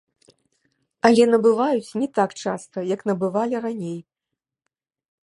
[1.09, 3.99] Але набываюць не так часта, як набывалі раней.